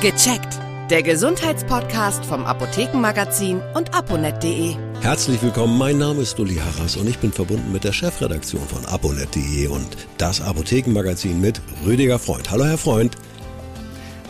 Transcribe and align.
Gecheckt. 0.00 0.58
Der 0.90 1.02
Gesundheitspodcast 1.02 2.26
vom 2.26 2.44
Apothekenmagazin 2.44 3.62
und 3.74 3.94
aponet.de. 3.94 4.74
Herzlich 5.00 5.40
willkommen, 5.40 5.78
mein 5.78 5.96
Name 5.96 6.22
ist 6.22 6.38
Uli 6.38 6.56
Harras 6.56 6.96
und 6.96 7.08
ich 7.08 7.18
bin 7.18 7.32
verbunden 7.32 7.72
mit 7.72 7.84
der 7.84 7.92
Chefredaktion 7.92 8.60
von 8.68 8.84
aponet.de 8.84 9.66
und 9.68 9.96
das 10.18 10.42
Apothekenmagazin 10.42 11.40
mit 11.40 11.60
Rüdiger 11.86 12.18
Freund. 12.18 12.50
Hallo 12.50 12.64
Herr 12.66 12.76
Freund. 12.76 13.16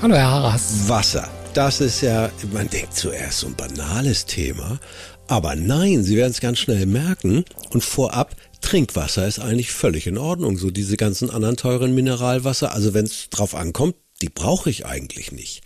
Hallo 0.01 0.15
Herr 0.15 0.31
Harras. 0.31 0.89
Wasser. 0.89 1.29
Das 1.55 1.81
ist 1.81 2.03
ja, 2.03 2.31
man 2.53 2.69
denkt 2.69 2.95
zuerst 2.95 3.41
so 3.41 3.49
ein 3.49 3.57
banales 3.57 4.27
Thema, 4.27 4.79
aber 5.27 5.57
nein, 5.57 6.05
Sie 6.05 6.17
werden 6.17 6.33
es 6.33 6.41
ganz 6.41 6.59
schnell 6.59 6.87
merken 6.87 7.45
und 7.71 7.83
vorab, 7.83 8.37
Trinkwasser 8.61 9.27
ist 9.27 9.41
eigentlich 9.41 9.73
völlig 9.73 10.07
in 10.07 10.19
Ordnung. 10.19 10.57
So 10.57 10.71
diese 10.71 10.97
ganzen 10.97 11.31
anderen 11.31 11.57
teuren 11.57 11.95
Mineralwasser, 11.95 12.73
also 12.73 12.95
wenn 12.95 13.05
es 13.05 13.29
drauf 13.31 13.55
ankommt, 13.55 13.95
die 14.25 14.31
brauche 14.31 14.71
ich 14.71 14.87
eigentlich 14.87 15.33
nicht. 15.33 15.63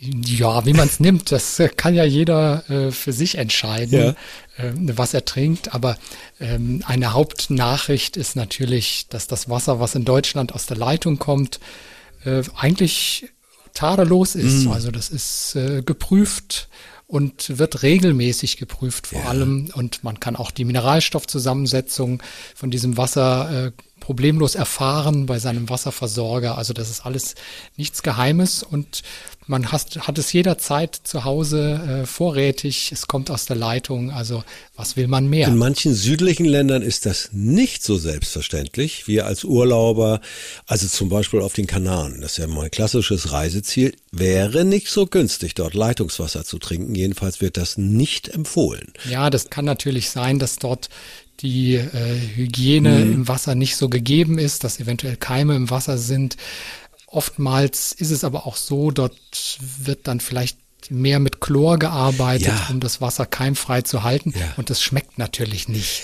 Ja, 0.00 0.66
wie 0.66 0.72
man 0.72 0.88
es 0.88 0.98
nimmt, 0.98 1.30
das 1.30 1.60
äh, 1.60 1.68
kann 1.68 1.94
ja 1.94 2.02
jeder 2.02 2.68
äh, 2.68 2.90
für 2.90 3.12
sich 3.12 3.38
entscheiden, 3.38 4.16
ja. 4.58 4.64
äh, 4.64 4.72
was 4.74 5.14
er 5.14 5.24
trinkt. 5.24 5.72
Aber 5.72 5.96
ähm, 6.40 6.82
eine 6.84 7.12
Hauptnachricht 7.12 8.16
ist 8.16 8.34
natürlich, 8.34 9.06
dass 9.08 9.28
das 9.28 9.48
Wasser, 9.48 9.78
was 9.78 9.94
in 9.94 10.04
Deutschland 10.04 10.52
aus 10.52 10.66
der 10.66 10.76
Leitung 10.76 11.20
kommt, 11.20 11.60
äh, 12.24 12.42
eigentlich 12.56 13.28
tadellos 13.74 14.34
ist. 14.34 14.64
Mm. 14.64 14.72
Also 14.72 14.90
das 14.90 15.08
ist 15.08 15.54
äh, 15.54 15.82
geprüft 15.82 16.68
und 17.12 17.58
wird 17.58 17.82
regelmäßig 17.82 18.56
geprüft 18.56 19.06
vor 19.06 19.20
ja. 19.20 19.26
allem. 19.26 19.68
Und 19.74 20.02
man 20.02 20.18
kann 20.18 20.34
auch 20.34 20.50
die 20.50 20.64
Mineralstoffzusammensetzung 20.64 22.22
von 22.54 22.70
diesem 22.70 22.96
Wasser 22.96 23.66
äh, 23.66 23.72
problemlos 24.00 24.54
erfahren 24.54 25.26
bei 25.26 25.38
seinem 25.38 25.68
Wasserversorger. 25.68 26.56
Also 26.56 26.72
das 26.72 26.88
ist 26.88 27.04
alles 27.04 27.34
nichts 27.76 28.02
Geheimes 28.02 28.62
und 28.62 29.02
man 29.46 29.72
hat, 29.72 30.08
hat 30.08 30.16
es 30.16 30.32
jederzeit 30.32 30.98
zu 31.04 31.24
Hause 31.24 32.02
äh, 32.02 32.06
vorrätig. 32.06 32.92
Es 32.92 33.06
kommt 33.08 33.30
aus 33.30 33.44
der 33.44 33.56
Leitung. 33.56 34.10
Also 34.10 34.42
was 34.74 34.96
will 34.96 35.06
man 35.06 35.28
mehr? 35.28 35.48
In 35.48 35.58
manchen 35.58 35.94
südlichen 35.94 36.46
Ländern 36.46 36.80
ist 36.80 37.04
das 37.04 37.28
nicht 37.32 37.82
so 37.82 37.98
selbstverständlich. 37.98 39.06
Wir 39.06 39.26
als 39.26 39.44
Urlauber, 39.44 40.22
also 40.66 40.86
zum 40.86 41.10
Beispiel 41.10 41.42
auf 41.42 41.52
den 41.52 41.66
Kanaren, 41.66 42.22
das 42.22 42.32
ist 42.32 42.38
ja 42.38 42.46
mein 42.46 42.70
klassisches 42.70 43.32
Reiseziel, 43.32 43.94
wäre 44.12 44.64
nicht 44.64 44.88
so 44.88 45.06
günstig, 45.06 45.54
dort 45.54 45.74
Leitungswasser 45.74 46.44
zu 46.44 46.58
trinken. 46.58 46.94
Jedenfalls 46.94 47.40
wird 47.40 47.56
das 47.56 47.78
nicht 47.78 48.28
empfohlen. 48.28 48.92
Ja, 49.08 49.30
das 49.30 49.50
kann 49.50 49.64
natürlich 49.64 50.10
sein, 50.10 50.38
dass 50.38 50.56
dort 50.56 50.90
die 51.40 51.74
äh, 51.74 52.20
Hygiene 52.36 53.04
mhm. 53.04 53.12
im 53.12 53.28
Wasser 53.28 53.54
nicht 53.54 53.76
so 53.76 53.88
gegeben 53.88 54.38
ist, 54.38 54.64
dass 54.64 54.78
eventuell 54.78 55.16
Keime 55.16 55.56
im 55.56 55.70
Wasser 55.70 55.98
sind. 55.98 56.36
Oftmals 57.06 57.92
ist 57.92 58.10
es 58.10 58.22
aber 58.22 58.46
auch 58.46 58.56
so, 58.56 58.90
dort 58.90 59.58
wird 59.82 60.06
dann 60.06 60.20
vielleicht 60.20 60.58
mehr 60.90 61.20
mit 61.20 61.40
Chlor 61.40 61.78
gearbeitet, 61.78 62.48
ja. 62.48 62.68
um 62.70 62.80
das 62.80 63.00
Wasser 63.00 63.26
keimfrei 63.26 63.82
zu 63.82 64.02
halten. 64.02 64.34
Ja. 64.38 64.54
Und 64.56 64.70
das 64.70 64.82
schmeckt 64.82 65.18
natürlich 65.18 65.68
nicht. 65.68 66.02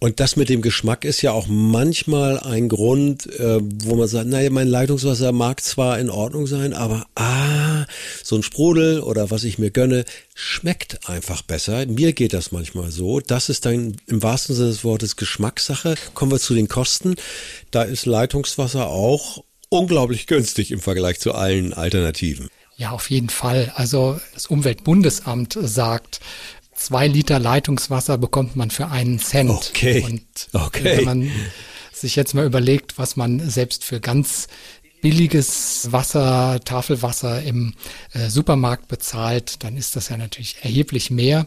Und 0.00 0.20
das 0.20 0.36
mit 0.36 0.48
dem 0.48 0.62
Geschmack 0.62 1.04
ist 1.04 1.22
ja 1.22 1.32
auch 1.32 1.48
manchmal 1.48 2.38
ein 2.38 2.68
Grund, 2.68 3.26
äh, 3.26 3.58
wo 3.60 3.96
man 3.96 4.06
sagt, 4.06 4.28
naja, 4.28 4.48
mein 4.48 4.68
Leitungswasser 4.68 5.32
mag 5.32 5.60
zwar 5.60 5.98
in 5.98 6.08
Ordnung 6.08 6.46
sein, 6.46 6.72
aber 6.72 7.06
ah, 7.16 7.84
so 8.22 8.36
ein 8.36 8.44
Sprudel 8.44 9.00
oder 9.00 9.32
was 9.32 9.42
ich 9.42 9.58
mir 9.58 9.72
gönne, 9.72 10.04
schmeckt 10.34 11.08
einfach 11.08 11.42
besser. 11.42 11.84
Mir 11.86 12.12
geht 12.12 12.32
das 12.32 12.52
manchmal 12.52 12.92
so. 12.92 13.18
Das 13.18 13.48
ist 13.48 13.66
dann 13.66 13.96
im 14.06 14.22
wahrsten 14.22 14.54
Sinne 14.54 14.68
des 14.68 14.84
Wortes 14.84 15.16
Geschmackssache. 15.16 15.96
Kommen 16.14 16.30
wir 16.30 16.38
zu 16.38 16.54
den 16.54 16.68
Kosten. 16.68 17.16
Da 17.72 17.82
ist 17.82 18.06
Leitungswasser 18.06 18.86
auch 18.86 19.42
unglaublich 19.68 20.28
günstig 20.28 20.70
im 20.70 20.80
Vergleich 20.80 21.18
zu 21.18 21.34
allen 21.34 21.72
Alternativen. 21.72 22.48
Ja, 22.76 22.92
auf 22.92 23.10
jeden 23.10 23.28
Fall. 23.28 23.72
Also 23.74 24.20
das 24.34 24.46
Umweltbundesamt 24.46 25.58
sagt, 25.60 26.20
zwei 26.78 27.06
Liter 27.08 27.38
Leitungswasser 27.38 28.18
bekommt 28.18 28.56
man 28.56 28.70
für 28.70 28.88
einen 28.88 29.18
Cent. 29.18 29.50
Okay. 29.50 30.02
Und 30.02 30.48
okay. 30.52 30.98
wenn 30.98 31.04
man 31.04 31.30
sich 31.92 32.16
jetzt 32.16 32.34
mal 32.34 32.46
überlegt, 32.46 32.98
was 32.98 33.16
man 33.16 33.40
selbst 33.50 33.84
für 33.84 34.00
ganz 34.00 34.48
billiges 35.02 35.88
Wasser, 35.92 36.60
Tafelwasser 36.64 37.42
im 37.42 37.74
äh, 38.12 38.28
Supermarkt 38.28 38.88
bezahlt, 38.88 39.62
dann 39.62 39.76
ist 39.76 39.96
das 39.96 40.08
ja 40.08 40.16
natürlich 40.16 40.56
erheblich 40.62 41.10
mehr. 41.10 41.46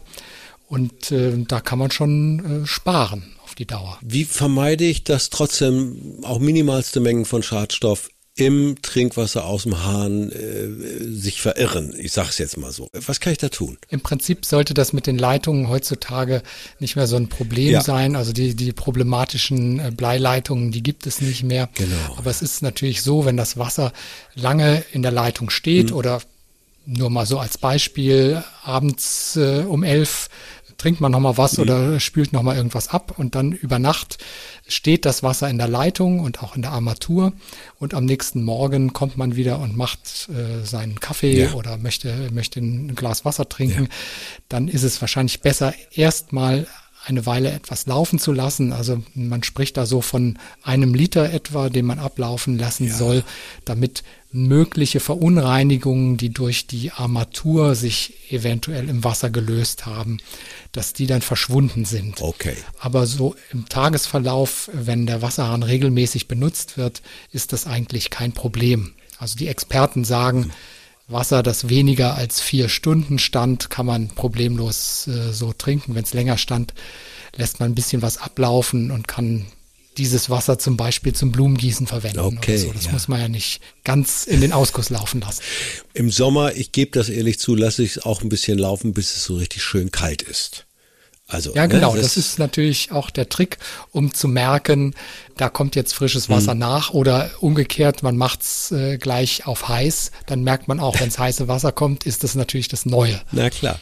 Und 0.68 1.10
äh, 1.12 1.32
da 1.46 1.60
kann 1.60 1.78
man 1.78 1.90
schon 1.90 2.62
äh, 2.62 2.66
sparen 2.66 3.36
auf 3.44 3.54
die 3.54 3.66
Dauer. 3.66 3.98
Wie 4.00 4.24
vermeide 4.24 4.84
ich, 4.84 5.04
dass 5.04 5.28
trotzdem 5.28 6.20
auch 6.22 6.38
minimalste 6.38 7.00
Mengen 7.00 7.26
von 7.26 7.42
Schadstoff 7.42 8.08
im 8.34 8.76
Trinkwasser 8.80 9.44
aus 9.44 9.64
dem 9.64 9.84
Hahn 9.84 10.32
äh, 10.32 10.68
sich 11.04 11.42
verirren. 11.42 11.94
Ich 11.98 12.12
sage 12.12 12.30
es 12.30 12.38
jetzt 12.38 12.56
mal 12.56 12.72
so. 12.72 12.88
Was 12.92 13.20
kann 13.20 13.32
ich 13.32 13.38
da 13.38 13.50
tun? 13.50 13.76
Im 13.90 14.00
Prinzip 14.00 14.46
sollte 14.46 14.72
das 14.72 14.94
mit 14.94 15.06
den 15.06 15.18
Leitungen 15.18 15.68
heutzutage 15.68 16.42
nicht 16.78 16.96
mehr 16.96 17.06
so 17.06 17.16
ein 17.16 17.28
Problem 17.28 17.72
ja. 17.72 17.80
sein. 17.82 18.16
Also 18.16 18.32
die, 18.32 18.54
die 18.54 18.72
problematischen 18.72 19.78
äh, 19.80 19.90
Bleileitungen, 19.90 20.72
die 20.72 20.82
gibt 20.82 21.06
es 21.06 21.20
nicht 21.20 21.42
mehr. 21.42 21.68
Genau. 21.74 22.16
Aber 22.16 22.30
es 22.30 22.40
ist 22.40 22.62
natürlich 22.62 23.02
so, 23.02 23.26
wenn 23.26 23.36
das 23.36 23.58
Wasser 23.58 23.92
lange 24.34 24.82
in 24.92 25.02
der 25.02 25.12
Leitung 25.12 25.50
steht 25.50 25.90
mhm. 25.90 25.96
oder 25.96 26.22
nur 26.86 27.10
mal 27.10 27.26
so 27.26 27.38
als 27.38 27.58
Beispiel 27.58 28.42
abends 28.64 29.36
äh, 29.36 29.64
um 29.68 29.84
elf 29.84 30.28
trinkt 30.82 31.00
man 31.00 31.12
nochmal 31.12 31.38
was 31.38 31.58
mhm. 31.58 31.62
oder 31.62 32.00
spült 32.00 32.32
nochmal 32.32 32.56
irgendwas 32.56 32.88
ab 32.88 33.14
und 33.16 33.36
dann 33.36 33.52
über 33.52 33.78
Nacht 33.78 34.18
steht 34.66 35.04
das 35.04 35.22
Wasser 35.22 35.48
in 35.48 35.56
der 35.56 35.68
Leitung 35.68 36.18
und 36.18 36.42
auch 36.42 36.56
in 36.56 36.62
der 36.62 36.72
Armatur 36.72 37.32
und 37.78 37.94
am 37.94 38.04
nächsten 38.04 38.42
Morgen 38.42 38.92
kommt 38.92 39.16
man 39.16 39.36
wieder 39.36 39.60
und 39.60 39.76
macht 39.76 40.28
äh, 40.28 40.64
seinen 40.66 40.98
Kaffee 40.98 41.44
ja. 41.44 41.52
oder 41.52 41.76
möchte, 41.76 42.30
möchte 42.32 42.58
ein 42.58 42.96
Glas 42.96 43.24
Wasser 43.24 43.48
trinken, 43.48 43.84
ja. 43.84 43.88
dann 44.48 44.66
ist 44.66 44.82
es 44.82 45.00
wahrscheinlich 45.00 45.40
besser, 45.40 45.72
erstmal 45.92 46.66
eine 47.04 47.26
Weile 47.26 47.50
etwas 47.50 47.86
laufen 47.86 48.18
zu 48.18 48.32
lassen. 48.32 48.72
Also 48.72 49.02
man 49.14 49.42
spricht 49.42 49.76
da 49.76 49.86
so 49.86 50.00
von 50.00 50.38
einem 50.62 50.94
Liter 50.94 51.32
etwa, 51.32 51.68
den 51.68 51.86
man 51.86 51.98
ablaufen 51.98 52.58
lassen 52.58 52.88
ja. 52.88 52.94
soll, 52.94 53.24
damit 53.64 54.02
mögliche 54.30 55.00
Verunreinigungen, 55.00 56.16
die 56.16 56.30
durch 56.30 56.66
die 56.66 56.90
Armatur 56.92 57.74
sich 57.74 58.14
eventuell 58.30 58.88
im 58.88 59.04
Wasser 59.04 59.30
gelöst 59.30 59.84
haben, 59.84 60.18
dass 60.72 60.92
die 60.94 61.06
dann 61.06 61.20
verschwunden 61.20 61.84
sind. 61.84 62.22
Okay. 62.22 62.56
Aber 62.78 63.06
so 63.06 63.34
im 63.52 63.68
Tagesverlauf, 63.68 64.70
wenn 64.72 65.06
der 65.06 65.20
Wasserhahn 65.22 65.62
regelmäßig 65.62 66.28
benutzt 66.28 66.78
wird, 66.78 67.02
ist 67.30 67.52
das 67.52 67.66
eigentlich 67.66 68.10
kein 68.10 68.32
Problem. 68.32 68.92
Also 69.18 69.36
die 69.36 69.48
Experten 69.48 70.04
sagen, 70.04 70.50
Wasser, 71.08 71.42
das 71.42 71.68
weniger 71.68 72.14
als 72.14 72.40
vier 72.40 72.68
Stunden 72.68 73.18
stand, 73.18 73.70
kann 73.70 73.86
man 73.86 74.08
problemlos 74.08 75.06
äh, 75.08 75.32
so 75.32 75.52
trinken. 75.52 75.94
Wenn 75.94 76.04
es 76.04 76.14
länger 76.14 76.38
stand, 76.38 76.74
lässt 77.36 77.60
man 77.60 77.72
ein 77.72 77.74
bisschen 77.74 78.02
was 78.02 78.18
ablaufen 78.18 78.90
und 78.90 79.08
kann 79.08 79.46
dieses 79.98 80.30
Wasser 80.30 80.58
zum 80.58 80.76
Beispiel 80.76 81.14
zum 81.14 81.32
Blumengießen 81.32 81.86
verwenden. 81.86 82.20
Okay, 82.20 82.56
so. 82.56 82.72
Das 82.72 82.86
ja. 82.86 82.92
muss 82.92 83.08
man 83.08 83.20
ja 83.20 83.28
nicht 83.28 83.60
ganz 83.84 84.24
in 84.24 84.40
den 84.40 84.52
Ausguss 84.52 84.90
laufen 84.90 85.20
lassen. 85.20 85.42
Im 85.92 86.10
Sommer, 86.10 86.54
ich 86.56 86.72
gebe 86.72 86.92
das 86.92 87.08
ehrlich 87.08 87.38
zu, 87.38 87.54
lasse 87.54 87.82
ich 87.82 87.96
es 87.96 88.02
auch 88.02 88.22
ein 88.22 88.28
bisschen 88.28 88.58
laufen, 88.58 88.94
bis 88.94 89.14
es 89.14 89.24
so 89.24 89.36
richtig 89.36 89.62
schön 89.62 89.90
kalt 89.90 90.22
ist. 90.22 90.66
Also, 91.32 91.54
ja, 91.54 91.66
genau. 91.66 91.94
Ne, 91.94 92.02
das, 92.02 92.14
das, 92.14 92.16
ist 92.16 92.38
natürlich 92.38 92.92
auch 92.92 93.10
der 93.10 93.28
Trick, 93.28 93.58
um 93.90 94.12
zu 94.12 94.28
merken, 94.28 94.94
da 95.36 95.48
kommt 95.48 95.76
jetzt 95.76 95.94
frisches 95.94 96.28
Wasser 96.28 96.54
mhm. 96.54 96.60
nach 96.60 96.90
oder 96.90 97.30
umgekehrt, 97.40 98.02
man 98.02 98.16
macht's 98.16 98.70
äh, 98.70 98.98
gleich 98.98 99.46
auf 99.46 99.68
heiß. 99.68 100.10
Dann 100.26 100.42
merkt 100.42 100.68
man 100.68 100.78
auch, 100.78 101.00
wenns 101.00 101.18
heiße 101.18 101.48
Wasser 101.48 101.72
kommt, 101.72 102.04
ist 102.04 102.22
das 102.22 102.34
natürlich 102.34 102.68
das 102.68 102.84
Neue. 102.84 103.20
Na 103.32 103.48
klar. 103.48 103.78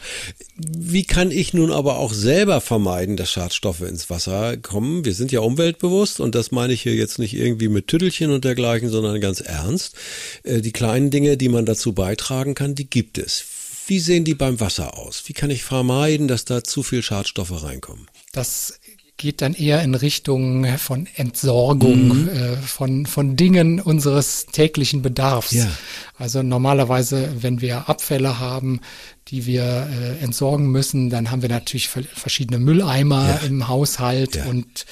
Wie 0.55 1.03
kann 1.03 1.31
ich 1.31 1.53
nun 1.53 1.71
aber 1.71 1.97
auch 1.97 2.13
selber 2.13 2.61
vermeiden, 2.61 3.17
dass 3.17 3.31
Schadstoffe 3.31 3.81
ins 3.81 4.09
Wasser 4.09 4.57
kommen? 4.57 5.03
Wir 5.03 5.13
sind 5.13 5.31
ja 5.31 5.41
umweltbewusst 5.41 6.19
und 6.19 6.35
das 6.35 6.51
meine 6.51 6.73
ich 6.73 6.83
hier 6.83 6.95
jetzt 6.95 7.19
nicht 7.19 7.33
irgendwie 7.33 7.67
mit 7.67 7.87
Tüttelchen 7.87 8.31
und 8.31 8.45
dergleichen, 8.45 8.89
sondern 8.89 9.19
ganz 9.19 9.41
ernst. 9.41 9.95
Äh, 10.43 10.61
die 10.61 10.71
kleinen 10.71 11.09
Dinge, 11.09 11.35
die 11.35 11.49
man 11.49 11.65
dazu 11.65 11.93
beitragen 11.93 12.55
kann, 12.55 12.75
die 12.75 12.89
gibt 12.89 13.17
es 13.17 13.43
wie 13.87 13.99
sehen 13.99 14.23
die 14.23 14.35
beim 14.35 14.59
Wasser 14.59 14.97
aus? 14.97 15.23
Wie 15.25 15.33
kann 15.33 15.49
ich 15.49 15.63
vermeiden, 15.63 16.27
dass 16.27 16.45
da 16.45 16.63
zu 16.63 16.83
viel 16.83 17.01
Schadstoffe 17.01 17.63
reinkommen? 17.63 18.07
Das 18.31 18.79
geht 19.21 19.41
dann 19.43 19.53
eher 19.53 19.83
in 19.83 19.93
Richtung 19.93 20.65
von 20.79 21.07
Entsorgung 21.15 22.23
mhm. 22.23 22.29
äh, 22.29 22.57
von, 22.57 23.05
von 23.05 23.35
Dingen 23.35 23.79
unseres 23.79 24.47
täglichen 24.47 25.03
Bedarfs. 25.03 25.51
Ja. 25.51 25.69
Also 26.17 26.41
normalerweise, 26.41 27.29
wenn 27.39 27.61
wir 27.61 27.87
Abfälle 27.87 28.39
haben, 28.39 28.79
die 29.27 29.45
wir 29.45 29.63
äh, 29.63 30.23
entsorgen 30.23 30.71
müssen, 30.71 31.11
dann 31.11 31.29
haben 31.29 31.43
wir 31.43 31.49
natürlich 31.49 31.87
verschiedene 31.87 32.59
Mülleimer 32.59 33.39
ja. 33.41 33.47
im 33.47 33.67
Haushalt 33.67 34.37
ja. 34.37 34.45
und 34.45 34.85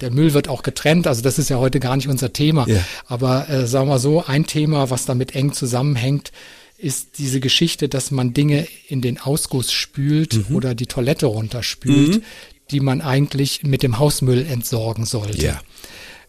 der 0.00 0.10
Müll 0.10 0.32
wird 0.34 0.48
auch 0.48 0.62
getrennt, 0.62 1.06
also 1.06 1.22
das 1.22 1.38
ist 1.38 1.48
ja 1.48 1.56
heute 1.56 1.80
gar 1.80 1.96
nicht 1.96 2.08
unser 2.08 2.32
Thema. 2.32 2.66
Aber 3.06 3.48
äh, 3.48 3.66
sagen 3.66 3.88
wir 3.88 3.98
so, 3.98 4.24
ein 4.24 4.46
Thema, 4.46 4.90
was 4.90 5.04
damit 5.06 5.34
eng 5.34 5.52
zusammenhängt, 5.52 6.32
ist 6.78 7.18
diese 7.18 7.40
Geschichte, 7.40 7.88
dass 7.88 8.10
man 8.10 8.34
Dinge 8.34 8.66
in 8.88 9.00
den 9.00 9.18
Ausguss 9.18 9.72
spült 9.72 10.48
mhm. 10.48 10.56
oder 10.56 10.74
die 10.74 10.86
Toilette 10.86 11.26
runterspült, 11.26 12.16
mhm. 12.16 12.22
die 12.70 12.80
man 12.80 13.00
eigentlich 13.00 13.62
mit 13.62 13.82
dem 13.82 13.98
Hausmüll 13.98 14.46
entsorgen 14.46 15.04
sollte. 15.06 15.44
Ja. 15.44 15.60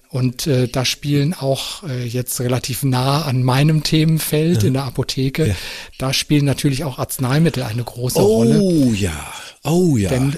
Und 0.09 0.47
äh, 0.47 0.67
da 0.67 0.85
spielen 0.85 1.33
auch 1.33 1.83
äh, 1.83 2.05
jetzt 2.05 2.39
relativ 2.39 2.83
nah 2.83 3.23
an 3.23 3.43
meinem 3.43 3.83
Themenfeld 3.83 4.61
ja. 4.61 4.67
in 4.67 4.73
der 4.73 4.83
Apotheke, 4.85 5.47
ja. 5.47 5.55
da 5.97 6.13
spielen 6.13 6.45
natürlich 6.45 6.85
auch 6.85 6.97
Arzneimittel 6.97 7.63
eine 7.63 7.83
große 7.83 8.19
oh, 8.19 8.37
Rolle. 8.37 8.59
Oh 8.61 8.93
ja, 8.93 9.33
oh 9.63 9.97
ja. 9.97 10.09
Denn 10.09 10.37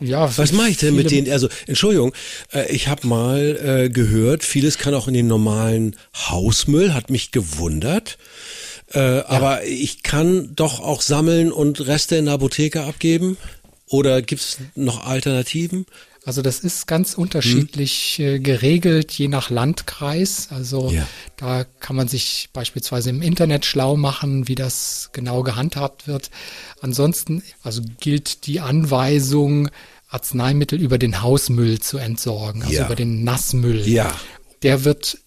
ja, 0.00 0.38
was 0.38 0.52
mache 0.52 0.68
ich 0.68 0.76
denn 0.76 0.94
mit 0.94 1.10
denen? 1.10 1.30
Also 1.32 1.48
Entschuldigung, 1.66 2.14
äh, 2.52 2.70
ich 2.70 2.86
habe 2.86 3.06
mal 3.08 3.58
äh, 3.86 3.90
gehört, 3.90 4.44
vieles 4.44 4.78
kann 4.78 4.94
auch 4.94 5.08
in 5.08 5.14
den 5.14 5.26
normalen 5.26 5.96
Hausmüll, 6.14 6.94
hat 6.94 7.10
mich 7.10 7.32
gewundert. 7.32 8.18
Äh, 8.92 9.18
ja. 9.18 9.28
Aber 9.28 9.64
ich 9.64 10.02
kann 10.02 10.54
doch 10.54 10.80
auch 10.80 11.02
sammeln 11.02 11.52
und 11.52 11.86
Reste 11.86 12.16
in 12.16 12.26
der 12.26 12.34
Apotheke 12.34 12.82
abgeben? 12.82 13.36
Oder 13.86 14.22
gibt's 14.22 14.58
noch 14.74 15.06
Alternativen? 15.06 15.86
Also 16.24 16.42
das 16.42 16.58
ist 16.58 16.86
ganz 16.86 17.14
unterschiedlich 17.14 18.16
hm. 18.18 18.24
äh, 18.26 18.38
geregelt, 18.38 19.12
je 19.12 19.28
nach 19.28 19.48
Landkreis. 19.48 20.48
Also 20.50 20.90
ja. 20.90 21.06
da 21.38 21.64
kann 21.64 21.96
man 21.96 22.06
sich 22.06 22.50
beispielsweise 22.52 23.08
im 23.08 23.22
Internet 23.22 23.64
schlau 23.64 23.96
machen, 23.96 24.46
wie 24.46 24.54
das 24.54 25.08
genau 25.12 25.42
gehandhabt 25.42 26.06
wird. 26.06 26.30
Ansonsten, 26.82 27.42
also 27.62 27.80
gilt 27.98 28.46
die 28.46 28.60
Anweisung, 28.60 29.70
Arzneimittel 30.10 30.78
über 30.78 30.98
den 30.98 31.22
Hausmüll 31.22 31.80
zu 31.80 31.96
entsorgen, 31.96 32.62
also 32.62 32.74
ja. 32.74 32.86
über 32.86 32.96
den 32.96 33.24
Nassmüll. 33.24 33.88
Ja. 33.88 34.14
Der 34.62 34.84
wird 34.84 35.18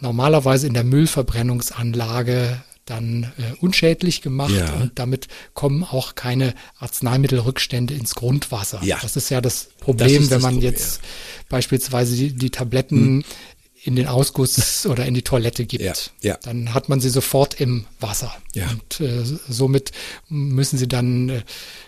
normalerweise 0.00 0.66
in 0.66 0.74
der 0.74 0.84
Müllverbrennungsanlage 0.84 2.60
dann 2.88 3.32
äh, 3.38 3.54
unschädlich 3.60 4.22
gemacht 4.22 4.54
ja. 4.54 4.72
und 4.74 4.98
damit 4.98 5.28
kommen 5.54 5.84
auch 5.84 6.14
keine 6.14 6.54
Arzneimittelrückstände 6.78 7.94
ins 7.94 8.14
Grundwasser. 8.14 8.80
Ja. 8.82 8.98
Das 9.02 9.16
ist 9.16 9.30
ja 9.30 9.40
das 9.40 9.68
Problem, 9.80 10.22
das 10.22 10.30
wenn 10.30 10.40
man 10.40 10.54
Problem, 10.54 10.72
jetzt 10.72 11.02
ja. 11.02 11.08
beispielsweise 11.48 12.16
die, 12.16 12.32
die 12.32 12.50
Tabletten 12.50 12.98
hm. 12.98 13.24
in 13.84 13.96
den 13.96 14.06
Ausguss 14.06 14.86
oder 14.90 15.06
in 15.06 15.14
die 15.14 15.22
Toilette 15.22 15.66
gibt. 15.66 16.12
Ja. 16.22 16.38
Dann 16.42 16.74
hat 16.74 16.88
man 16.88 17.00
sie 17.00 17.10
sofort 17.10 17.60
im 17.60 17.84
Wasser. 18.00 18.34
Ja. 18.54 18.70
Und 18.70 19.00
äh, 19.00 19.24
somit 19.48 19.92
müssen 20.28 20.78
sie 20.78 20.88
dann 20.88 21.28
äh, 21.28 21.42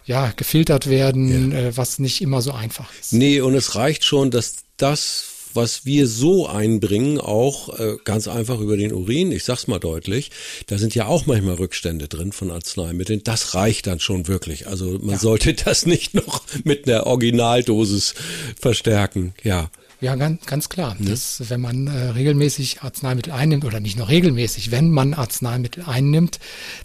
ja 0.05 0.32
gefiltert 0.37 0.88
werden, 0.88 1.53
äh, 1.53 1.76
was 1.76 1.99
nicht 1.99 2.20
immer 2.20 2.43
so 2.43 2.53
einfach 2.53 2.91
ist. 3.00 3.12
Nee, 3.12 3.41
und 3.41 3.55
es 3.55 3.75
reicht 3.75 4.05
schon, 4.05 4.31
dass 4.31 4.56
das 4.76 5.30
was 5.55 5.85
wir 5.85 6.06
so 6.06 6.47
einbringen, 6.47 7.19
auch 7.19 7.79
äh, 7.79 7.97
ganz 8.05 8.29
einfach 8.29 8.61
über 8.61 8.76
den 8.76 8.93
Urin, 8.93 9.32
ich 9.32 9.44
sag's 9.44 9.67
mal 9.67 9.79
deutlich, 9.79 10.31
da 10.67 10.79
sind 10.79 10.94
ja 10.94 11.06
auch 11.06 11.26
manchmal 11.26 11.55
Rückstände 11.55 12.08
drin 12.08 12.32
von 12.32 12.50
Arzneimitteln. 12.50 13.23
Das 13.25 13.55
reicht 13.55 13.87
dann 13.87 14.00
schon 14.00 14.29
wirklich. 14.29 14.67
Also 14.67 14.99
man 15.00 15.14
ja. 15.14 15.19
sollte 15.19 15.55
das 15.55 15.87
nicht 15.87 16.14
noch 16.14 16.43
mit 16.64 16.88
einer 16.88 17.06
Originaldosis 17.06 18.14
verstärken. 18.58 19.35
Ja. 19.43 19.70
Ja, 20.00 20.14
ganz, 20.14 20.47
ganz 20.47 20.69
klar. 20.70 20.97
Mhm. 20.99 21.11
Dass, 21.11 21.50
wenn 21.50 21.61
man 21.61 21.87
äh, 21.87 21.91
regelmäßig 21.91 22.81
Arzneimittel 22.81 23.32
einnimmt, 23.32 23.64
oder 23.64 23.81
nicht 23.81 23.99
nur 23.99 24.08
regelmäßig, 24.08 24.70
wenn 24.70 24.91
man 24.91 25.12
Arzneimittel 25.12 25.85
einnimmt, 25.87 26.41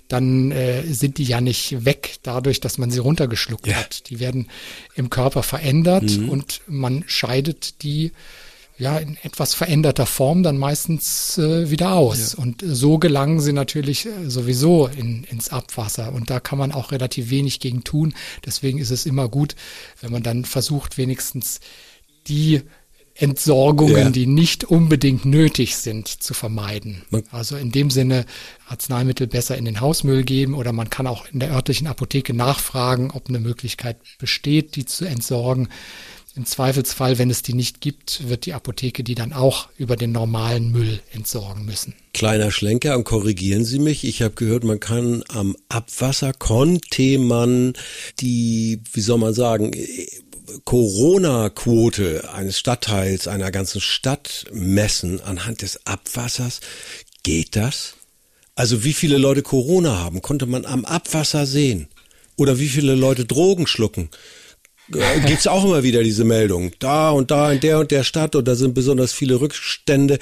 dann 0.09 0.51
äh, 0.51 0.83
sind 0.83 1.17
die 1.17 1.23
ja 1.23 1.39
nicht 1.39 1.85
weg 1.85 2.17
dadurch, 2.23 2.59
dass 2.59 2.77
man 2.77 2.91
sie 2.91 2.99
runtergeschluckt 2.99 3.67
ja. 3.67 3.75
hat. 3.75 4.09
Die 4.09 4.19
werden 4.19 4.49
im 4.95 5.09
Körper 5.09 5.43
verändert 5.43 6.17
mhm. 6.17 6.29
und 6.29 6.61
man 6.67 7.05
scheidet 7.07 7.83
die 7.83 8.11
ja 8.77 8.97
in 8.97 9.17
etwas 9.23 9.53
veränderter 9.53 10.05
Form 10.05 10.43
dann 10.43 10.57
meistens 10.57 11.37
äh, 11.37 11.69
wieder 11.69 11.93
aus. 11.93 12.33
Ja. 12.33 12.43
Und 12.43 12.63
so 12.65 12.97
gelangen 12.97 13.39
sie 13.39 13.53
natürlich 13.53 14.05
äh, 14.05 14.29
sowieso 14.29 14.87
in, 14.87 15.23
ins 15.25 15.49
Abwasser. 15.49 16.13
Und 16.13 16.29
da 16.29 16.39
kann 16.39 16.59
man 16.59 16.71
auch 16.71 16.91
relativ 16.91 17.29
wenig 17.29 17.59
gegen 17.59 17.83
tun. 17.83 18.13
Deswegen 18.45 18.79
ist 18.79 18.91
es 18.91 19.05
immer 19.05 19.29
gut, 19.29 19.55
wenn 20.01 20.11
man 20.11 20.23
dann 20.23 20.45
versucht, 20.45 20.97
wenigstens 20.97 21.59
die 22.27 22.61
Entsorgungen, 23.17 23.95
ja. 23.95 24.09
die 24.09 24.27
nicht 24.27 24.65
unbedingt 24.65 25.23
nötig 25.23 25.77
sind, 25.77 26.09
zu 26.09 26.33
vermeiden. 26.33 27.03
Also 27.31 27.55
in 27.55 27.71
dem 27.71 27.89
Sinne 27.89 28.25
Arzneimittel 28.67 29.27
besser 29.27 29.57
in 29.57 29.63
den 29.63 29.79
Hausmüll 29.79 30.23
geben 30.23 30.53
oder 30.53 30.73
man 30.73 30.89
kann 30.89 31.07
auch 31.07 31.25
in 31.31 31.39
der 31.39 31.51
örtlichen 31.51 31.87
Apotheke 31.87 32.33
nachfragen, 32.33 33.11
ob 33.11 33.29
eine 33.29 33.39
Möglichkeit 33.39 33.97
besteht, 34.19 34.75
die 34.75 34.85
zu 34.85 35.05
entsorgen. 35.05 35.69
Im 36.35 36.45
Zweifelsfall, 36.45 37.17
wenn 37.17 37.29
es 37.29 37.43
die 37.43 37.53
nicht 37.53 37.79
gibt, 37.79 38.27
wird 38.27 38.45
die 38.45 38.53
Apotheke 38.53 39.03
die 39.03 39.15
dann 39.15 39.31
auch 39.31 39.69
über 39.77 39.95
den 39.95 40.11
normalen 40.11 40.69
Müll 40.69 40.99
entsorgen 41.13 41.63
müssen. 41.63 41.95
Kleiner 42.13 42.51
Schlenker 42.51 42.97
und 42.97 43.05
korrigieren 43.05 43.63
Sie 43.63 43.79
mich. 43.79 44.03
Ich 44.03 44.21
habe 44.21 44.35
gehört, 44.35 44.65
man 44.65 44.81
kann 44.81 45.23
am 45.29 45.55
Abwasser 45.69 46.33
konnte 46.33 47.19
man 47.19 47.73
die, 48.19 48.81
wie 48.91 49.01
soll 49.01 49.17
man 49.17 49.33
sagen, 49.33 49.71
Corona-Quote 50.65 52.29
eines 52.33 52.59
Stadtteils, 52.59 53.29
einer 53.29 53.51
ganzen 53.51 53.79
Stadt 53.79 54.45
messen 54.51 55.21
anhand 55.21 55.61
des 55.61 55.85
Abwassers. 55.87 56.59
Geht 57.23 57.55
das? 57.55 57.93
Also 58.55 58.83
wie 58.83 58.93
viele 58.93 59.17
Leute 59.17 59.41
Corona 59.41 59.97
haben, 59.99 60.21
konnte 60.21 60.45
man 60.45 60.65
am 60.65 60.83
Abwasser 60.83 61.45
sehen. 61.45 61.87
Oder 62.35 62.59
wie 62.59 62.67
viele 62.67 62.95
Leute 62.95 63.23
Drogen 63.23 63.67
schlucken. 63.67 64.09
Äh, 64.93 65.19
gibt's 65.25 65.47
auch 65.47 65.63
immer 65.63 65.83
wieder 65.83 66.03
diese 66.03 66.23
Meldung. 66.23 66.71
Da 66.79 67.09
und 67.09 67.31
da 67.31 67.51
in 67.51 67.59
der 67.59 67.79
und 67.79 67.91
der 67.91 68.03
Stadt 68.03 68.35
und 68.35 68.47
da 68.47 68.55
sind 68.55 68.73
besonders 68.73 69.13
viele 69.13 69.39
Rückstände. 69.39 70.19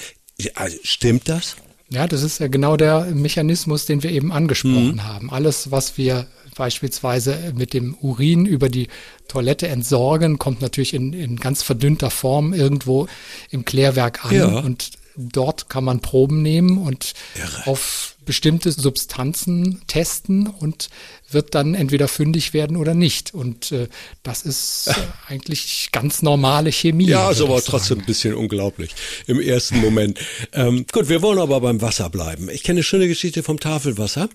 Also, 0.54 0.78
stimmt 0.82 1.28
das? 1.28 1.56
Ja, 1.90 2.06
das 2.06 2.22
ist 2.22 2.40
ja 2.40 2.48
genau 2.48 2.76
der 2.76 3.06
Mechanismus, 3.06 3.86
den 3.86 4.02
wir 4.02 4.10
eben 4.10 4.32
angesprochen 4.32 4.94
mhm. 4.94 5.04
haben. 5.04 5.30
Alles, 5.30 5.70
was 5.70 5.98
wir 5.98 6.26
beispielsweise 6.56 7.52
mit 7.54 7.74
dem 7.74 7.94
Urin 8.00 8.46
über 8.46 8.68
die 8.68 8.88
Toilette 9.28 9.68
entsorgen, 9.68 10.38
kommt 10.38 10.60
natürlich 10.60 10.94
in, 10.94 11.12
in 11.12 11.36
ganz 11.36 11.62
verdünnter 11.62 12.10
Form 12.10 12.52
irgendwo 12.52 13.06
im 13.50 13.64
Klärwerk 13.64 14.24
an. 14.24 14.34
Ja. 14.34 14.46
Und 14.60 14.92
dort 15.16 15.68
kann 15.68 15.84
man 15.84 16.00
Proben 16.00 16.42
nehmen 16.42 16.78
und 16.78 17.14
Irre. 17.34 17.66
auf 17.66 18.13
bestimmte 18.24 18.72
Substanzen 18.72 19.82
testen 19.86 20.46
und 20.46 20.88
wird 21.30 21.54
dann 21.54 21.74
entweder 21.74 22.08
fündig 22.08 22.52
werden 22.54 22.76
oder 22.76 22.94
nicht. 22.94 23.34
Und 23.34 23.72
äh, 23.72 23.88
das 24.22 24.42
ist 24.42 24.88
äh, 24.88 24.94
eigentlich 25.28 25.90
ganz 25.92 26.22
normale 26.22 26.72
Chemie. 26.72 27.06
Ja, 27.06 27.30
ist 27.30 27.40
aber 27.40 27.62
trotzdem 27.62 28.00
ein 28.00 28.06
bisschen 28.06 28.34
unglaublich 28.34 28.94
im 29.26 29.40
ersten 29.40 29.80
Moment. 29.80 30.18
Ähm, 30.52 30.86
gut, 30.90 31.08
wir 31.08 31.22
wollen 31.22 31.38
aber 31.38 31.60
beim 31.60 31.80
Wasser 31.80 32.10
bleiben. 32.10 32.48
Ich 32.50 32.62
kenne 32.62 32.78
eine 32.78 32.82
schöne 32.82 33.08
Geschichte 33.08 33.42
vom 33.42 33.60
Tafelwasser. 33.60 34.28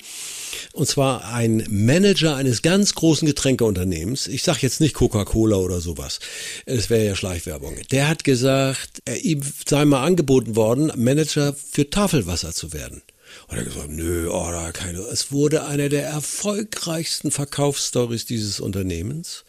Und 0.73 0.87
zwar 0.87 1.25
ein 1.33 1.65
Manager 1.69 2.35
eines 2.35 2.61
ganz 2.61 2.95
großen 2.95 3.27
Getränkeunternehmens. 3.27 4.27
Ich 4.27 4.43
sage 4.43 4.59
jetzt 4.61 4.81
nicht 4.81 4.93
Coca-Cola 4.93 5.57
oder 5.57 5.79
sowas. 5.81 6.19
Es 6.65 6.89
wäre 6.89 7.05
ja 7.05 7.15
Schleichwerbung. 7.15 7.75
Der 7.91 8.07
hat 8.07 8.23
gesagt, 8.23 9.01
er, 9.05 9.23
ihm 9.23 9.41
sei 9.67 9.85
mal 9.85 10.03
angeboten 10.03 10.55
worden, 10.55 10.91
Manager 10.95 11.53
für 11.53 11.89
Tafelwasser 11.89 12.53
zu 12.53 12.73
werden. 12.73 13.01
Und 13.47 13.57
er 13.57 13.65
hat 13.65 13.73
gesagt, 13.73 13.89
nö, 13.89 14.29
oh, 14.29 14.51
da 14.51 14.71
keine. 14.71 14.99
Es 14.99 15.31
wurde 15.31 15.65
eine 15.65 15.89
der 15.89 16.05
erfolgreichsten 16.05 17.31
Verkaufsstories 17.31 18.25
dieses 18.25 18.59
Unternehmens. 18.59 19.43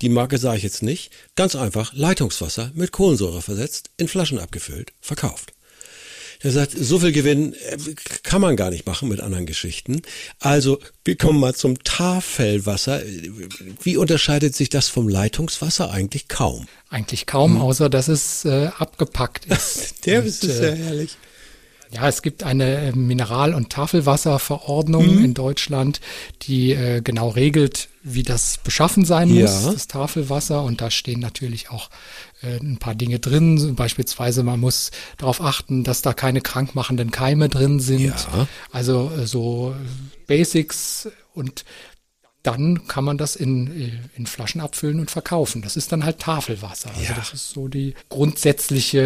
Die 0.00 0.08
Marke 0.08 0.38
sage 0.38 0.58
ich 0.58 0.62
jetzt 0.62 0.82
nicht. 0.82 1.10
Ganz 1.36 1.54
einfach, 1.54 1.92
Leitungswasser 1.94 2.70
mit 2.74 2.92
Kohlensäure 2.92 3.42
versetzt, 3.42 3.90
in 3.96 4.08
Flaschen 4.08 4.38
abgefüllt, 4.38 4.92
verkauft. 5.00 5.52
Er 6.44 6.50
sagt, 6.50 6.72
so 6.76 6.98
viel 6.98 7.12
Gewinn 7.12 7.54
äh, 7.54 7.78
kann 8.24 8.40
man 8.40 8.56
gar 8.56 8.70
nicht 8.70 8.84
machen 8.84 9.08
mit 9.08 9.20
anderen 9.20 9.46
Geschichten. 9.46 10.02
Also, 10.40 10.80
wir 11.04 11.16
kommen 11.16 11.38
mal 11.38 11.54
zum 11.54 11.82
Tafelwasser. 11.84 13.00
Wie 13.82 13.96
unterscheidet 13.96 14.56
sich 14.56 14.68
das 14.68 14.88
vom 14.88 15.08
Leitungswasser? 15.08 15.92
Eigentlich 15.92 16.26
kaum. 16.26 16.66
Eigentlich 16.90 17.26
kaum, 17.26 17.54
hm. 17.54 17.60
außer 17.60 17.88
dass 17.88 18.08
es 18.08 18.44
äh, 18.44 18.70
abgepackt 18.76 19.46
ist. 19.46 19.94
Der 20.06 20.24
ist 20.24 20.42
äh, 20.42 20.48
sehr 20.48 20.74
herrlich. 20.74 21.16
Ja, 21.92 22.08
es 22.08 22.22
gibt 22.22 22.42
eine 22.42 22.76
äh, 22.76 22.92
Mineral- 22.92 23.54
und 23.54 23.70
Tafelwasserverordnung 23.70 25.16
mhm. 25.16 25.24
in 25.24 25.34
Deutschland, 25.34 26.00
die 26.42 26.72
äh, 26.72 27.02
genau 27.02 27.28
regelt, 27.28 27.88
wie 28.02 28.22
das 28.22 28.58
beschaffen 28.64 29.04
sein 29.04 29.28
ja. 29.28 29.42
muss, 29.42 29.64
das 29.64 29.86
Tafelwasser. 29.88 30.62
Und 30.62 30.80
da 30.80 30.90
stehen 30.90 31.20
natürlich 31.20 31.70
auch 31.70 31.90
äh, 32.42 32.56
ein 32.56 32.78
paar 32.78 32.94
Dinge 32.94 33.18
drin. 33.18 33.74
Beispielsweise, 33.74 34.42
man 34.42 34.58
muss 34.58 34.90
darauf 35.18 35.42
achten, 35.42 35.84
dass 35.84 36.00
da 36.00 36.14
keine 36.14 36.40
krankmachenden 36.40 37.10
Keime 37.10 37.50
drin 37.50 37.78
sind. 37.78 38.06
Ja. 38.06 38.48
Also 38.70 39.12
äh, 39.16 39.26
so 39.26 39.74
Basics 40.26 41.10
und 41.34 41.64
dann 42.42 42.88
kann 42.88 43.04
man 43.04 43.18
das 43.18 43.36
in, 43.36 43.68
äh, 43.68 43.92
in 44.16 44.26
Flaschen 44.26 44.60
abfüllen 44.60 44.98
und 44.98 45.10
verkaufen. 45.10 45.62
Das 45.62 45.76
ist 45.76 45.92
dann 45.92 46.04
halt 46.04 46.18
Tafelwasser. 46.18 46.90
Also 46.90 47.02
ja. 47.02 47.14
das 47.14 47.32
ist 47.32 47.50
so 47.50 47.68
die 47.68 47.94
grundsätzliche 48.08 49.00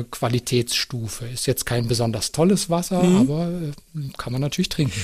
äh, 0.00 0.04
Qualitätsstufe. 0.10 1.26
Ist 1.26 1.46
jetzt 1.46 1.64
kein 1.64 1.86
besonders 1.86 2.32
tolles 2.32 2.68
Wasser, 2.68 3.02
mhm. 3.02 3.16
aber 3.16 3.50
äh, 3.50 4.08
kann 4.16 4.32
man 4.32 4.42
natürlich 4.42 4.68
trinken. 4.68 5.00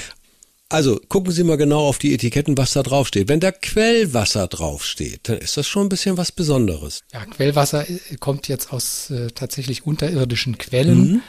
Also 0.69 1.01
gucken 1.09 1.33
Sie 1.33 1.45
mal 1.45 1.57
genau 1.57 1.87
auf 1.87 1.99
die 1.99 2.13
Etiketten, 2.13 2.59
was 2.59 2.73
da 2.73 2.83
draufsteht. 2.83 3.29
Wenn 3.29 3.39
da 3.39 3.53
Quellwasser 3.53 4.49
draufsteht, 4.49 5.21
dann 5.29 5.39
ist 5.39 5.57
das 5.57 5.69
schon 5.69 5.87
ein 5.87 5.89
bisschen 5.89 6.17
was 6.17 6.33
Besonderes. 6.33 7.03
Ja, 7.13 7.25
Quellwasser 7.25 7.89
äh, 7.89 8.17
kommt 8.19 8.49
jetzt 8.49 8.73
aus 8.73 9.11
äh, 9.11 9.29
tatsächlich 9.29 9.87
unterirdischen 9.87 10.59
Quellen. 10.59 11.13
Mhm 11.13 11.23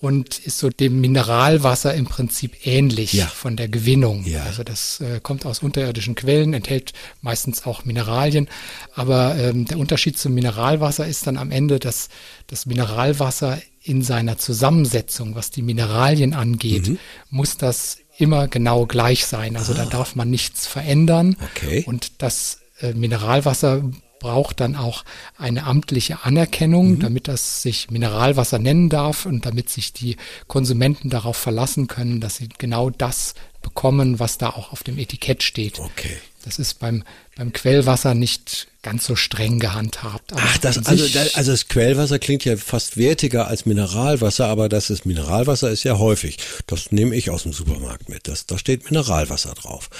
und 0.00 0.38
ist 0.38 0.58
so 0.58 0.70
dem 0.70 1.00
Mineralwasser 1.00 1.92
im 1.94 2.06
Prinzip 2.06 2.66
ähnlich 2.66 3.12
Ja. 3.12 3.26
von 3.26 3.56
der 3.56 3.68
Gewinnung. 3.68 4.24
Ja. 4.26 4.44
Also 4.44 4.64
das 4.64 5.00
äh, 5.00 5.20
kommt 5.22 5.44
aus 5.44 5.58
unterirdischen 5.62 6.14
Quellen, 6.14 6.54
enthält 6.54 6.92
meistens 7.20 7.66
auch 7.66 7.84
Mineralien. 7.84 8.48
Aber 8.94 9.36
ähm, 9.36 9.66
der 9.66 9.78
Unterschied 9.78 10.18
zum 10.18 10.32
Mineralwasser 10.34 11.06
ist 11.06 11.26
dann 11.26 11.36
am 11.36 11.50
Ende, 11.50 11.78
dass 11.78 12.08
das 12.46 12.64
Mineralwasser 12.66 13.60
in 13.82 14.02
seiner 14.02 14.38
Zusammensetzung, 14.38 15.34
was 15.34 15.50
die 15.50 15.62
Mineralien 15.62 16.34
angeht, 16.34 16.88
Mhm. 16.88 16.98
muss 17.30 17.56
das 17.56 17.98
immer 18.18 18.48
genau 18.48 18.86
gleich 18.86 19.24
sein. 19.26 19.56
Also 19.56 19.72
da 19.74 19.84
darf 19.86 20.14
man 20.16 20.28
nichts 20.30 20.66
verändern. 20.66 21.36
Ah. 21.40 21.44
Okay. 21.54 21.84
Und 21.86 22.22
das 22.22 22.58
äh, 22.80 22.92
Mineralwasser 22.94 23.82
braucht 24.20 24.60
dann 24.60 24.76
auch 24.76 25.04
eine 25.36 25.64
amtliche 25.64 26.24
Anerkennung, 26.24 26.92
Mhm. 26.92 27.00
damit 27.00 27.26
das 27.26 27.62
sich 27.62 27.90
Mineralwasser 27.90 28.60
nennen 28.60 28.88
darf 28.88 29.26
und 29.26 29.44
damit 29.44 29.68
sich 29.68 29.92
die 29.92 30.16
Konsumenten 30.46 31.10
darauf 31.10 31.36
verlassen 31.36 31.88
können, 31.88 32.20
dass 32.20 32.36
sie 32.36 32.48
genau 32.58 32.90
das 32.90 33.34
bekommen, 33.62 34.20
was 34.20 34.38
da 34.38 34.50
auch 34.50 34.72
auf 34.72 34.84
dem 34.84 34.98
Etikett 34.98 35.42
steht. 35.42 35.80
Okay. 35.80 36.16
Das 36.44 36.58
ist 36.58 36.78
beim, 36.78 37.02
beim 37.36 37.52
Quellwasser 37.52 38.14
nicht 38.14 38.68
ganz 38.82 39.04
so 39.04 39.14
streng 39.14 39.58
gehandhabt. 39.58 40.32
aber 40.32 40.42
Ach, 40.42 40.58
das, 40.58 40.86
also, 40.86 41.06
da, 41.08 41.24
also 41.34 41.50
das 41.52 41.68
Quellwasser 41.68 42.18
klingt 42.18 42.44
ja 42.44 42.56
fast 42.56 42.96
wertiger 42.96 43.46
als 43.46 43.66
Mineralwasser, 43.66 44.46
aber 44.46 44.68
das 44.68 44.90
ist 44.90 45.04
Mineralwasser 45.04 45.70
ist 45.70 45.84
ja 45.84 45.98
häufig. 45.98 46.38
Das 46.66 46.90
nehme 46.90 47.14
ich 47.14 47.30
aus 47.30 47.42
dem 47.42 47.52
Supermarkt 47.52 48.08
mit. 48.08 48.26
Das, 48.26 48.46
da 48.46 48.58
steht 48.58 48.90
Mineralwasser 48.90 49.54
drauf. 49.54 49.90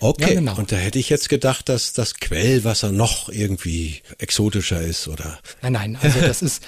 Okay. 0.00 0.34
Ja, 0.34 0.40
genau. 0.40 0.56
Und 0.56 0.70
da 0.70 0.76
hätte 0.76 0.98
ich 0.98 1.08
jetzt 1.08 1.28
gedacht, 1.28 1.68
dass 1.68 1.92
das 1.92 2.14
Quellwasser 2.14 2.92
noch 2.92 3.28
irgendwie 3.28 4.02
exotischer 4.18 4.80
ist 4.80 5.08
oder. 5.08 5.38
Nein, 5.62 5.72
nein, 5.72 5.98
also 6.00 6.20
das 6.20 6.42
ist, 6.42 6.62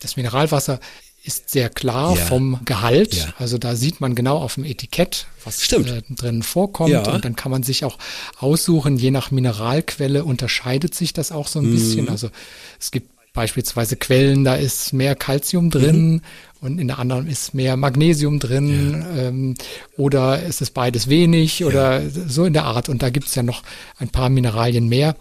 das 0.00 0.16
Mineralwasser 0.16 0.80
ist 1.24 1.50
sehr 1.50 1.70
klar 1.70 2.16
Ja. 2.16 2.24
vom 2.26 2.60
Gehalt. 2.64 3.14
Ja. 3.14 3.32
Also 3.38 3.56
da 3.58 3.74
sieht 3.76 4.00
man 4.00 4.14
genau 4.14 4.36
auf 4.36 4.54
dem 4.54 4.64
Etikett, 4.64 5.26
was 5.44 5.72
äh, 5.72 6.02
drin 6.10 6.42
vorkommt. 6.42 6.90
Ja. 6.90 7.10
Und 7.12 7.24
dann 7.24 7.34
kann 7.34 7.50
man 7.50 7.62
sich 7.62 7.84
auch 7.84 7.98
aussuchen, 8.38 8.96
je 8.98 9.10
nach 9.10 9.30
Mineralquelle 9.30 10.24
unterscheidet 10.24 10.94
sich 10.94 11.12
das 11.14 11.32
auch 11.32 11.48
so 11.48 11.60
Mhm. 11.62 11.68
ein 11.68 11.72
bisschen. 11.74 12.08
Also 12.10 12.28
es 12.78 12.90
gibt 12.90 13.10
beispielsweise 13.32 13.96
Quellen, 13.96 14.44
da 14.44 14.54
ist 14.54 14.92
mehr 14.92 15.16
Calcium 15.16 15.70
drin 15.70 16.12
Mhm. 16.12 16.20
und 16.60 16.78
in 16.78 16.86
der 16.88 16.98
anderen 17.00 17.26
ist 17.26 17.52
mehr 17.54 17.76
Magnesium 17.76 18.38
drin 18.38 19.04
ähm, 19.16 19.54
oder 19.96 20.40
ist 20.42 20.62
es 20.62 20.70
beides 20.70 21.08
wenig 21.08 21.64
oder 21.64 22.02
so 22.28 22.44
in 22.44 22.52
der 22.52 22.64
Art. 22.66 22.88
Und 22.88 23.02
da 23.02 23.10
gibt 23.10 23.26
es 23.28 23.34
ja 23.34 23.42
noch 23.42 23.62
ein 23.98 24.08
paar 24.10 24.28
Mineralien 24.28 24.88
mehr 24.88 25.16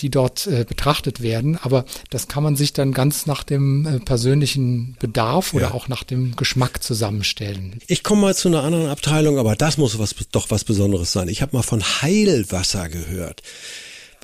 die 0.00 0.10
dort 0.10 0.46
äh, 0.46 0.64
betrachtet 0.68 1.20
werden. 1.22 1.56
Aber 1.56 1.84
das 2.10 2.28
kann 2.28 2.42
man 2.42 2.56
sich 2.56 2.72
dann 2.72 2.92
ganz 2.92 3.26
nach 3.26 3.42
dem 3.44 3.86
äh, 3.86 3.98
persönlichen 4.00 4.96
Bedarf 4.98 5.54
oder 5.54 5.68
Ja. 5.68 5.74
auch 5.74 5.88
nach 5.88 6.04
dem 6.04 6.36
Geschmack 6.36 6.82
zusammenstellen. 6.82 7.78
Ich 7.86 8.02
komme 8.02 8.22
mal 8.22 8.34
zu 8.34 8.48
einer 8.48 8.62
anderen 8.62 8.88
Abteilung, 8.88 9.38
aber 9.38 9.56
das 9.56 9.76
muss 9.78 9.98
was, 9.98 10.14
doch 10.32 10.50
was 10.50 10.64
Besonderes 10.64 11.12
sein. 11.12 11.28
Ich 11.28 11.42
habe 11.42 11.56
mal 11.56 11.62
von 11.62 11.82
Heilwasser 11.82 12.88
gehört. 12.88 13.42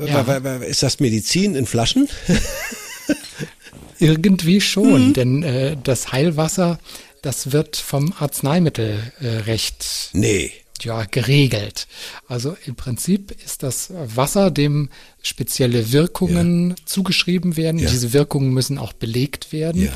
Ja. 0.04 0.20
Ist 0.58 0.82
das 0.82 1.00
Medizin 1.00 1.54
in 1.54 1.64
Flaschen? 1.66 2.08
Irgendwie 3.98 4.60
schon, 4.60 5.14
denn 5.14 5.42
äh, 5.42 5.76
das 5.82 6.12
Heilwasser, 6.12 6.78
das 7.22 7.52
wird 7.52 7.76
vom 7.76 8.12
Arzneimittelrecht 8.18 10.10
äh, 10.12 10.18
Nee. 10.18 10.52
Ja, 10.84 11.04
geregelt. 11.04 11.86
Also 12.28 12.56
im 12.66 12.74
Prinzip 12.76 13.32
ist 13.44 13.62
das 13.62 13.90
Wasser, 13.94 14.50
dem 14.50 14.88
spezielle 15.22 15.92
Wirkungen 15.92 16.74
zugeschrieben 16.84 17.56
werden. 17.56 17.78
Ja. 17.78 17.88
Diese 17.90 18.12
Wirkungen 18.12 18.52
müssen 18.52 18.78
auch 18.78 18.92
belegt 18.92 19.52
werden. 19.52 19.84
Ja. 19.84 19.92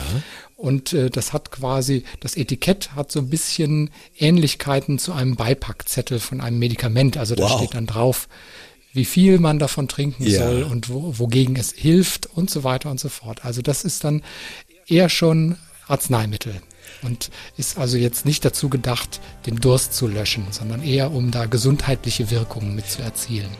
Und 0.57 0.93
äh, 0.93 1.09
das 1.11 1.33
hat 1.33 1.51
quasi, 1.51 2.05
das 2.21 2.37
Etikett 2.37 2.93
hat 2.95 3.11
so 3.11 3.21
ein 3.21 3.31
bisschen 3.31 3.91
Ähnlichkeiten 4.19 4.99
zu 4.99 5.13
einem 5.13 5.37
Beipackzettel 5.37 6.21
von 6.21 6.41
einem 6.41 6.59
Medikament. 6.59 7.17
Also 7.17 7.35
da 7.35 7.45
Wow. 7.45 7.59
steht 7.59 7.75
dann 7.75 7.87
drauf, 7.87 8.29
wie 8.93 9.05
viel 9.05 9.39
man 9.39 9.59
davon 9.59 9.89
trinken 9.89 10.25
Ja. 10.27 10.41
soll 10.47 10.63
und 10.65 10.89
wo, 10.91 11.19
wogegen 11.19 11.57
es 11.57 11.73
hilft 11.73 12.27
und 12.27 12.51
so 12.51 12.65
weiter 12.65 12.91
und 12.91 13.01
so 13.01 13.09
fort. 13.09 13.45
Also 13.45 13.63
das 13.63 13.85
ist 13.85 14.05
dann 14.05 14.23
eher 14.87 15.09
schon 15.09 15.57
Arzneimittel 15.87 16.61
und 17.03 17.31
ist 17.57 17.79
also 17.79 17.97
jetzt 17.97 18.25
nicht 18.27 18.45
dazu 18.45 18.69
gedacht, 18.69 19.21
den 19.47 19.57
Durst 19.57 19.95
zu 19.95 20.07
löschen, 20.07 20.47
sondern 20.51 20.83
eher 20.83 21.13
um 21.13 21.31
da 21.31 21.47
gesundheitliche 21.47 22.31
Wirkungen 22.31 22.75
mit 22.75 22.91
zu 22.91 23.03
erzielen. 23.03 23.51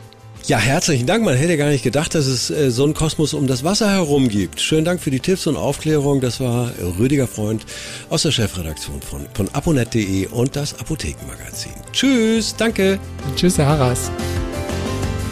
Ja, 0.47 0.57
herzlichen 0.57 1.05
Dank. 1.05 1.23
Man 1.23 1.35
hätte 1.35 1.55
gar 1.55 1.69
nicht 1.69 1.83
gedacht, 1.83 2.15
dass 2.15 2.25
es 2.25 2.49
äh, 2.49 2.71
so 2.71 2.83
einen 2.83 2.93
Kosmos 2.95 3.33
um 3.33 3.45
das 3.45 3.63
Wasser 3.63 3.91
herum 3.91 4.27
gibt. 4.27 4.59
Schönen 4.59 4.85
Dank 4.85 4.99
für 4.99 5.11
die 5.11 5.19
Tipps 5.19 5.45
und 5.45 5.55
Aufklärung. 5.55 6.19
Das 6.19 6.39
war 6.39 6.71
Rüdiger 6.97 7.27
Freund 7.27 7.65
aus 8.09 8.23
der 8.23 8.31
Chefredaktion 8.31 9.01
von, 9.01 9.27
von 9.33 9.49
aponet.de 9.49 10.27
und 10.27 10.55
das 10.55 10.79
Apothekenmagazin. 10.79 11.73
Tschüss, 11.93 12.55
danke. 12.55 12.99
Tschüss, 13.35 13.57
Herr 13.59 13.67
Harras. 13.67 14.09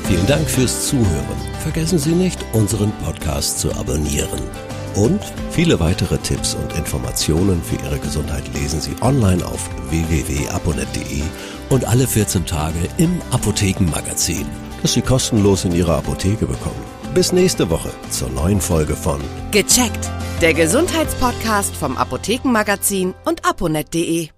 Vielen 0.07 0.27
Dank 0.27 0.49
fürs 0.49 0.87
Zuhören. 0.87 1.37
Vergessen 1.61 1.99
Sie 1.99 2.11
nicht, 2.11 2.39
unseren 2.53 2.91
Podcast 3.03 3.59
zu 3.59 3.71
abonnieren. 3.73 4.39
Und 4.95 5.21
viele 5.51 5.79
weitere 5.79 6.17
Tipps 6.17 6.55
und 6.55 6.73
Informationen 6.77 7.61
für 7.61 7.75
Ihre 7.83 7.99
Gesundheit 7.99 8.43
lesen 8.53 8.81
Sie 8.81 8.95
online 9.01 9.45
auf 9.45 9.69
www.aponet.de 9.89 11.21
und 11.69 11.85
alle 11.85 12.07
14 12.07 12.45
Tage 12.45 12.79
im 12.97 13.21
Apothekenmagazin, 13.31 14.45
das 14.81 14.93
Sie 14.93 15.01
kostenlos 15.01 15.65
in 15.65 15.73
Ihrer 15.73 15.97
Apotheke 15.97 16.45
bekommen. 16.45 16.83
Bis 17.13 17.31
nächste 17.31 17.69
Woche 17.69 17.91
zur 18.09 18.29
neuen 18.29 18.61
Folge 18.61 18.95
von 18.95 19.21
Gecheckt. 19.51 20.11
Der 20.41 20.53
Gesundheitspodcast 20.53 21.75
vom 21.75 21.97
Apothekenmagazin 21.97 23.13
und 23.25 23.45
aponet.de. 23.45 24.29